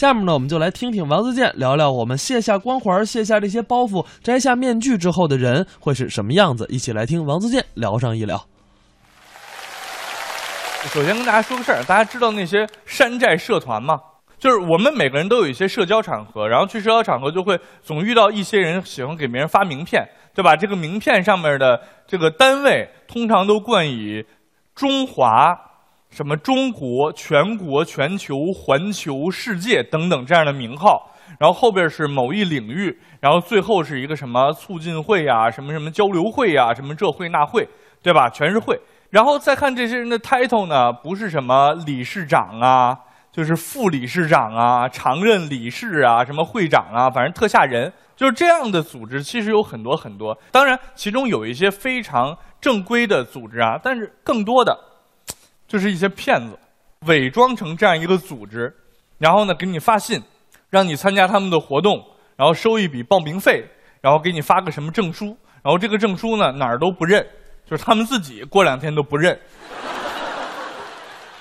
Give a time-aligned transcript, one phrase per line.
[0.00, 6.64] 下面呢，我们就来听听王自健聊聊我们卸下光环、卸下这些包袱、摘下面具之后的人会是什么样子。
[6.70, 8.42] 一起来听王自健聊上一聊。
[10.84, 13.98] 首先跟大家说个事儿，大家知道那些山寨社团吗？
[14.38, 20.02] 就是我们每个人都有一些社交场合，然后去社交场合就会总遇到一些人喜欢给别人发名片，
[20.34, 20.56] 对吧？
[20.56, 24.24] 这个名片上面的这个单位通常都冠以
[24.74, 25.54] 中华、
[26.10, 37.68] 什么中国、全国、全球、环球、世界等等这样的名号，然后后边是某一领域，然后最后是一个什么促进会呀、什么什么交流会呀、什么这会那会，
[38.02, 38.28] 对吧？
[38.28, 38.78] 全是会。
[39.10, 42.96] 然后再看这些人的 title 呢，不是什么理事长啊。
[43.32, 47.92] 就是副理事长啊，常任理事啊，什么会长啊，反正特吓人。
[48.16, 50.36] 就是这样的组织，其实有很多很多。
[50.50, 54.76] 当然，其中有一些非常正规的组织啊，但是更多的
[55.70, 56.58] 就是一些骗子，
[57.06, 58.74] 伪装成这样一个组织，
[59.18, 60.20] 然后呢给你发信，
[60.68, 63.64] 让你参加他们的活动，然后收一笔报名费，
[64.00, 65.26] 然后给你发个什么证书，
[65.62, 67.24] 然后这个证书呢哪儿都不认，
[67.64, 69.38] 就是他们自己过两天都不认。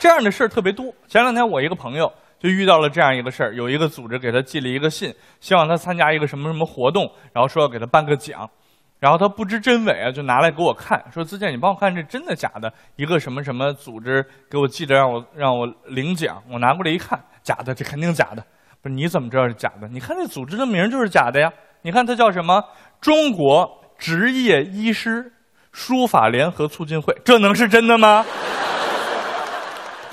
[0.00, 0.92] 这样的事儿特别多。
[1.06, 8.50] 前两天我一个朋友就遇到了这样一个事儿，有一个组织给他寄了一个信，希望他参加一个什么什么活动，然后说要给他颁个奖，
[8.98, 12.72] 然后他不知真伪啊，就拿来给我看，说自健，你帮我看这真的假的？
[12.96, 18.42] 一个什么什么组织给我寄的，让我让我领奖，我拿过来一看，假的，这肯定假的。
[18.82, 19.88] 不是你怎么知道是假的？
[19.88, 21.52] 你看这组织的名就是假的呀！
[21.82, 22.62] 你看它叫什么？
[23.00, 25.32] 中国职业医师
[25.72, 28.24] 书法联合促进会，这能是真的吗？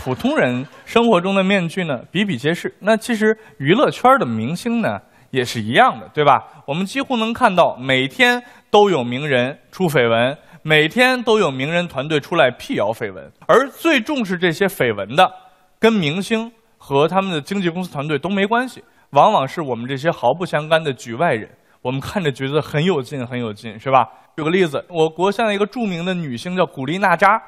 [0.03, 2.73] 普通人生活中的面具呢，比比皆是。
[2.79, 6.43] 那其实娱乐圈的明星呢，也是一样的，对吧？
[6.65, 8.43] 我们几乎能看到，每天
[8.73, 13.31] 都有名人出绯闻，每天都有名人团队出来辟谣绯闻。
[13.47, 15.31] 而最重视这些绯闻的，
[15.79, 21.47] 跟明星和他们的经纪公司团队都没关系，往往是我们这些毫不相干的局外人。
[21.83, 24.09] 我们看着觉得很有劲，很有劲，是吧？
[24.35, 27.39] 举个例子，我国现在一个著名的女星叫古力娜扎。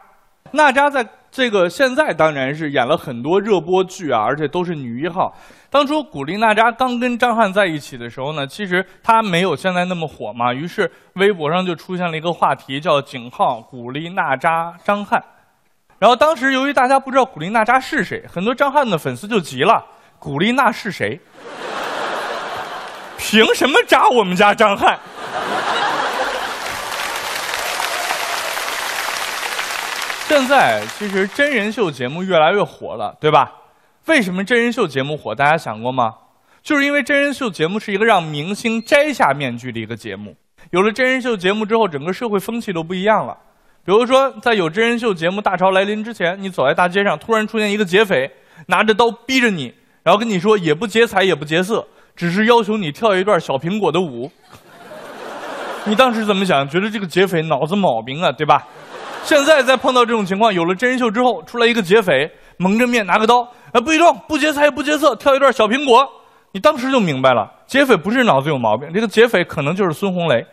[0.51, 1.03] 娜扎在
[1.35, 5.35] 这个现在当然是演了很多热播剧啊，而且都是女一号。
[5.69, 15.21] 当初古力娜扎刚跟张翰在一起的时候呢，其实她没有现在那么火嘛，于是微博上就出现了一个话题，叫“井号古力娜扎张翰”。
[15.99, 19.83] 然后当时由于大家不知道古力娜扎是谁，很多张翰的粉丝就急了
[20.17, 21.19] ：“古力娜是谁？
[23.19, 24.97] 凭什么扎我们家张翰？”
[30.37, 33.53] 现在其实真人秀节目越来越火了，对吧？
[34.07, 35.33] 为什么真人秀节目火？
[35.33, 36.13] 大家想过吗？
[36.61, 40.35] 就是因为真人秀节目是一个让明星摘下面具的一个节目。
[40.71, 43.37] 有了真人秀节目之后，整个社会风气都不一样了。
[43.85, 48.29] 比如说，在有真人秀节目大潮来临之前，你走在大街上，突然出现一个劫匪，
[48.67, 54.29] 拿着刀逼着你，然后跟你说也不劫财也不劫色，只是要求你跳一段小苹果的舞。
[55.85, 56.67] 你当时怎么想？
[56.67, 58.67] 觉得这个劫匪脑子毛病啊，对吧？
[59.25, 63.41] 现在再碰到这种情况，有了真人秀之后，出来一个劫匪，蒙着面拿个刀，
[63.71, 66.07] 啊，不许动，不劫财不劫色，跳一段小苹果，
[66.51, 70.45] 你当时就明白了，劫匪不是脑子有毛病，这个劫匪可能就是孙红雷。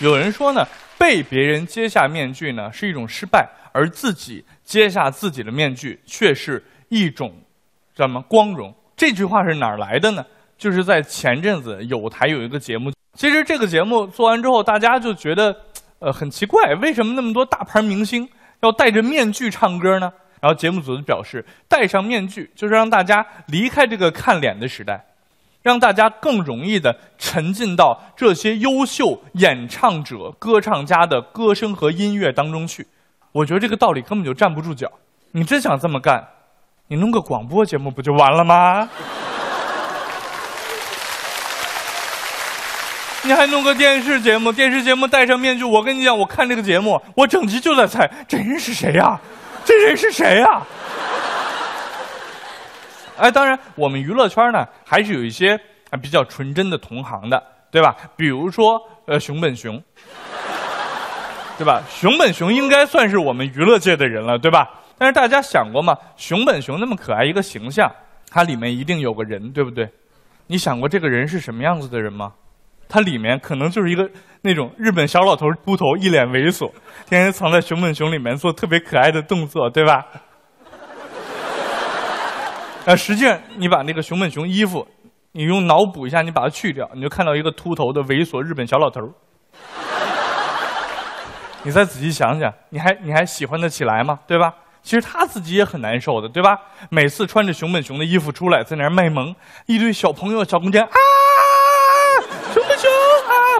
[0.00, 0.66] 有人说呢，
[0.96, 7.30] 被别人揭下面具呢是一种失败，而自己揭下自己的面具却是一种
[7.94, 8.74] 什么光荣？
[8.96, 10.24] 这句话是哪儿来的呢？
[10.56, 15.54] 就是在前阵子有台有一个节目，其实这个节目做完之后，大家就觉得，
[15.98, 18.28] 呃，很奇怪，为什么那么多大牌明星
[18.60, 20.12] 要戴着面具唱歌呢？
[20.40, 25.02] 然后节目组就表示，戴上面具就是让大家离开这个看脸的时代，
[25.62, 32.86] 让大家更容易的沉浸到这些优秀演唱者、歌唱家的歌声和音乐当中去。
[33.32, 34.90] 我觉得这个道理根本就站不住脚。
[35.32, 36.22] 你真想这么干，
[36.88, 38.88] 你弄个广播节目不就完了吗？
[43.26, 44.52] 你还弄个电视节目？
[44.52, 49.18] 电视节目戴上面具，我跟你讲，我看这个节目，我整集就在猜这人是谁呀？
[49.64, 50.62] 这人是谁呀？
[53.16, 55.58] 哎，当然，我们娱乐圈呢，还是有一些
[55.88, 57.96] 啊比较纯真的同行的，对吧？
[58.14, 59.82] 比如说，呃，熊本熊，
[61.56, 61.82] 对吧？
[61.88, 64.68] 熊本熊应该算是我们娱乐界的人了，对吧？
[64.98, 65.96] 但是大家想过吗？
[66.18, 67.90] 熊本熊那么可爱一个形象，
[68.30, 69.88] 它里面一定有个人，对不对？
[70.46, 72.30] 你想过这个人是什么样子的人吗？
[72.94, 74.08] 它里面可能就是一个
[74.42, 76.70] 那种日本小老头，秃头，一脸猥琐，
[77.10, 80.06] 天天藏在熊本熊里面做特别可爱的动作，对吧？
[82.86, 84.86] 啊，实际上你把那个熊本熊衣服，
[85.32, 89.00] 你用脑补一下，你把它去掉，你就看到一个秃头的猥琐日本小老头。
[91.64, 94.20] 你再仔细想想，你还你还喜欢得起来吗？
[94.28, 94.54] 对吧？
[94.84, 96.56] 其实他自己也很难受的，对吧？
[96.90, 99.34] 每次穿着熊本熊的衣服出来，在那儿卖萌，
[99.66, 100.92] 一堆小朋友、小姑娘，啊，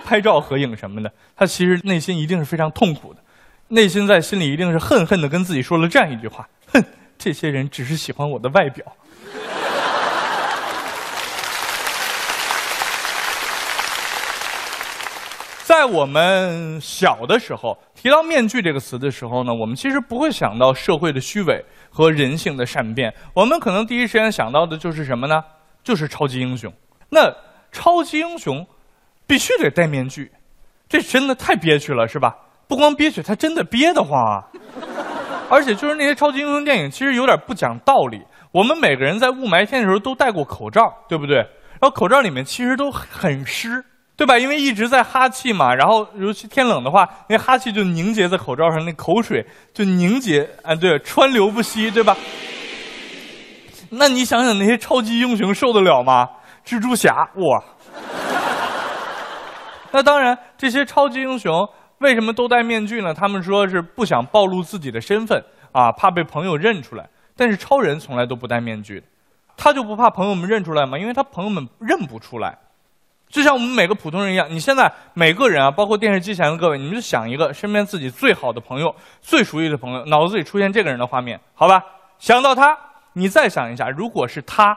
[0.04, 3.20] 拍照合影什么的，他其实内心一定是非常痛苦的，
[3.68, 6.84] 内心在心里一定是恨恨的跟自己说了这样一句话：哼，
[7.16, 8.84] 这些人只是喜欢我的外表。
[15.64, 23.12] 在我们小的时候，提到“面具”这个词的时候呢，我们其实不会想到社会的虚伪和人性的善变。
[23.32, 25.42] 我们可能第一时间想到的就是什么呢？
[25.82, 26.72] 就是超级英雄。
[27.08, 27.34] 那
[27.72, 28.64] 超级英雄
[29.26, 30.30] 必须得戴面具，
[30.88, 32.34] 这真的太憋屈了，是吧？
[32.66, 34.44] 不光憋屈，他真的憋得慌啊！
[35.50, 38.22] 而且就是那些超级英雄电影，其实有点不讲道理。
[38.52, 41.36] 我们每个人在雾霾天的时候都戴过口罩，对不对？
[41.36, 43.84] 然后口罩里面其实都很湿。
[44.16, 44.38] 对吧？
[44.38, 52.16] 因为一直在哈气嘛，然后尤其天冷的话，那哈气就凝结在口罩上，那口水就凝结，啊，对，川流不息，对吧？
[53.90, 56.28] 那你想想那些超级英雄受得了吗？
[56.64, 57.64] 蜘蛛侠，哇！
[59.94, 61.66] 那当然，这些超级英雄
[61.98, 63.14] 为什么都戴面具呢？
[63.14, 67.08] 他们说是不想暴露自己的身份啊，怕被朋友认出来。
[67.36, 69.00] 但是超人从来都不戴面具，
[69.56, 70.98] 他就不怕朋友们认出来吗？
[70.98, 72.58] 因为他朋友们认不出来。
[73.28, 81.80] 就像我们每个普通人一样，你现在每个人啊，包括电视机前的各位，你们就想一个身边自己最好的朋友、最熟悉的朋友，脑子里出现这个人的画面，好吧？
[82.18, 82.76] 想到他，
[83.12, 84.76] 你再想一下，如果是他，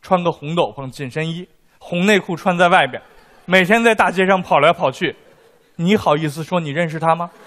[0.00, 1.48] 穿个红斗篷、紧身衣、
[1.78, 3.00] 红内裤穿在外边，
[3.46, 5.14] 每天在大街上跑来跑去，
[5.76, 7.30] 你好意思说你认识他吗？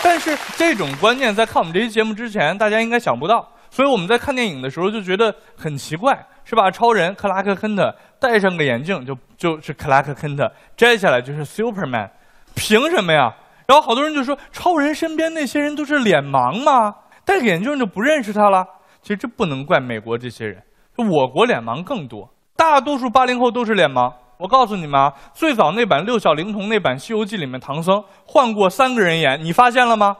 [0.00, 3.52] 但是这种观念在看我们这期节目之前，大家应该想不到。
[3.68, 6.70] 所以我们在看电影的时候就觉得很奇怪，是吧？
[6.70, 12.08] 超人克拉克·肯特戴上个眼镜就就是克拉克·肯特，摘下来就是 Superman，
[12.54, 13.34] 凭什么呀？
[13.66, 16.94] 然后好多人就说，超人身边那些人都是脸盲吗？
[17.24, 18.64] 戴个眼镜就不认识他了？
[19.02, 20.62] 其实这不能怪美国这些人，
[20.96, 24.12] 我国脸盲更多，大多数八零后都是脸盲。
[24.38, 30.14] 我告诉你们啊，最早那版六小龄童那版《西游记》里面唐僧换过三个人演，你发现了吗？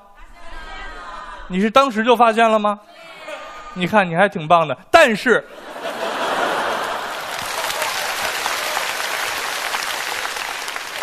[1.49, 2.81] 你是当时就发现了吗？
[3.75, 5.44] 你看，你还挺棒的，但是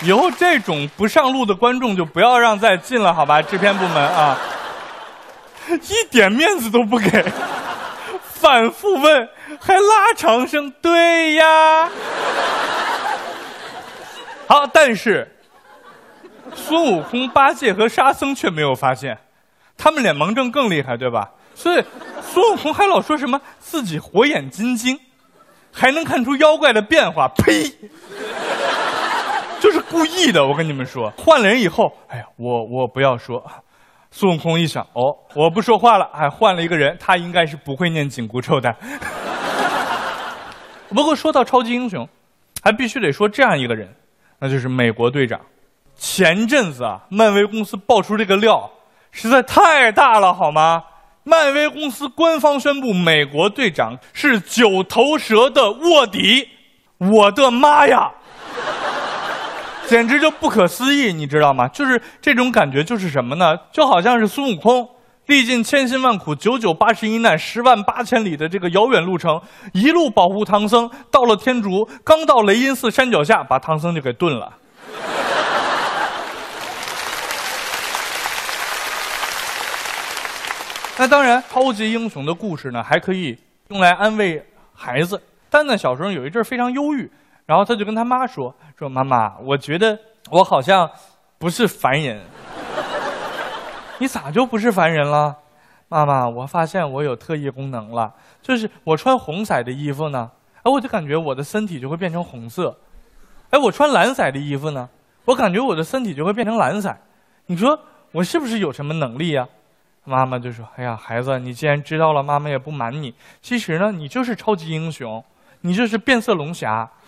[0.02, 3.40] 以后这种不上路的观众就不要让再进了，好吧？
[3.42, 4.36] 制片部门啊，
[5.70, 7.24] 一点面子都不给，
[8.44, 11.90] 反复问，还拉长声“对呀”。
[14.46, 15.34] 好，但是
[16.54, 19.18] 孙悟空、八戒和沙僧却没有发现，
[19.78, 21.32] 他们脸盲症更厉害，对吧？
[21.56, 21.82] 所以。
[22.22, 25.00] 孙悟空还老说什么自己火眼金睛，
[25.72, 27.28] 还能看出妖怪的变化？
[27.28, 27.72] 呸！
[29.62, 30.44] 就是故意的。
[30.46, 33.46] 我跟你们说，换了人以后，哎呀，我我不要说。
[34.16, 36.08] 孙悟空一想，哦，我不说话了。
[36.14, 38.72] 还，换了一个人，他应该是不会念紧箍咒的。
[40.90, 42.08] 不过说到超级英雄，
[42.62, 43.92] 还必须得说这样一个人，
[44.40, 45.42] 那就是美国队长。
[45.96, 48.70] 前阵子啊，漫威公司爆出这个料，
[49.12, 50.84] 实在太大了，好吗？
[51.24, 56.50] 漫威公司官方宣布，美国队长是九头蛇的卧底。
[57.00, 58.12] 我的妈呀，
[59.88, 61.68] 简直就不可思议，你知道吗？
[61.68, 63.56] 就是这种感觉，就是什么呢？
[63.72, 64.90] 就好像是孙悟空
[65.28, 69.40] 历尽千辛万苦、九九八十一难、十万八千里的这个遥远路程，
[69.74, 74.52] 一路保护唐僧，到了天竺，刚到雷音寺山脚下，把唐僧就给炖了。
[80.98, 83.38] 那当然，超级英雄的故事呢，还可以
[83.70, 84.44] 用来安慰
[84.74, 85.22] 孩子。
[85.50, 87.10] 丹丹小时候有一阵非常忧郁，
[87.46, 90.90] 然后他就跟他妈说：“说妈妈，我觉得我好像
[91.38, 92.22] 不是凡人。
[94.00, 95.36] 你咋就不是凡人了？
[95.88, 100.32] 妈妈，我发现我有特异功能了，就是我穿红色的衣服呢，
[100.64, 102.76] 哎，我就感觉我的身体就会变成红色。
[103.52, 104.90] 哎，我穿蓝色的衣服呢，
[105.26, 106.96] 我感觉我的身体就会变成蓝色。
[107.46, 107.80] 你说
[108.12, 109.48] 我是不是有什么能力呀？”
[110.06, 113.14] 妈妈就说：“哎呀，孩子，你既然知道了，妈妈也不瞒你。
[113.42, 115.24] 其实呢，你就是超级英雄，
[115.66, 116.90] 你这是变色龙侠。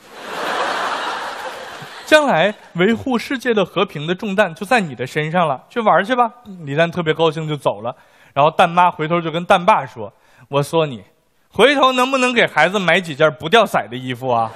[2.06, 5.64] 将来维护世界的和平的重担就在你的身上了。
[5.70, 6.32] 去玩去吧。”
[6.66, 7.96] 李诞特别高兴就走了。
[8.34, 10.12] 然后蛋妈回头就跟蛋爸说
[10.50, 11.04] ：“我说你，
[11.50, 14.52] 回头能不能给孩子买几件不掉色的衣服啊？”